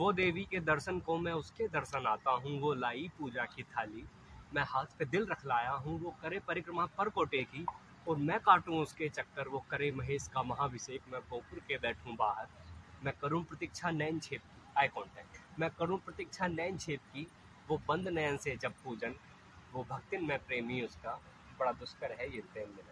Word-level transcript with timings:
वो 0.00 0.12
देवी 0.12 0.46
के 0.50 0.60
दर्शन 0.60 0.98
को 0.98 1.16
मैं 1.18 1.32
उसके 1.32 1.66
दर्शन 1.68 2.06
आता 2.06 2.30
हूँ, 2.30 2.60
वो 2.60 2.72
लाई 2.74 3.10
पूजा 3.18 3.44
की 3.44 3.62
थाली। 3.62 4.04
मैं 4.54 4.62
हाथ 4.62 4.96
पे 4.98 5.04
दिल 5.04 5.26
रख 5.26 5.44
लाया 5.46 5.70
हूँ, 5.70 6.00
वो 6.00 6.14
करे 6.22 6.38
परिक्रमा 6.38 6.86
पर 6.86 7.08
कोटे 7.08 7.42
की 7.44 7.66
और 8.06 8.16
मैं 8.16 8.38
काटूँ 8.40 8.78
उसके 8.82 9.08
चक्कर, 9.08 9.48
वो 9.48 9.64
करे 9.70 9.90
महेश 9.92 10.28
का 10.28 10.42
महाभिषेक, 10.42 11.00
मैं 11.12 11.20
गोपुर 11.20 11.58
के 11.58 11.78
बैठूँ 11.78 12.16
बाहर। 12.16 12.46
मैं 13.04 13.14
करूँ 13.20 13.42
प्रतीक्षा 13.44 13.90
नैन 13.90 14.20
छेप 14.20 14.40
की 14.40 14.62
आई 14.78 14.88
कॉन्टैक्ट 14.88 15.60
मैं 15.60 15.70
करूँ 15.70 15.98
प्रतीक्षा 15.98 16.46
नैन 16.46 16.78
छेप 16.78 17.00
की, 17.00 17.26
वो 17.68 17.80
बंद 17.88 18.08
नयन 18.08 18.36
से 18.36 18.56
जब 18.56 18.72
पूजन, 18.84 19.14
वो 19.72 19.86
भक्तिन 19.90 20.24
में 20.24 20.38
प्रेमी 20.38 20.82
उसका। 20.82 21.20
बड़ा 21.60 21.72
दुष्कर 21.72 22.12
है 22.12 22.34
ये 22.34 22.40
प्रेम 22.52 22.68
मिलन 22.68 22.88